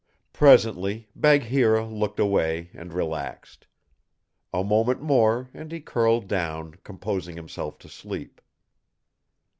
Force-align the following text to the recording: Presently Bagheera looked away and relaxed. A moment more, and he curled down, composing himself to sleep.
Presently 0.33 1.09
Bagheera 1.15 1.85
looked 1.85 2.19
away 2.19 2.71
and 2.73 2.91
relaxed. 2.91 3.67
A 4.51 4.63
moment 4.63 4.99
more, 5.03 5.51
and 5.53 5.71
he 5.71 5.79
curled 5.79 6.27
down, 6.27 6.71
composing 6.83 7.35
himself 7.35 7.77
to 7.77 7.87
sleep. 7.87 8.41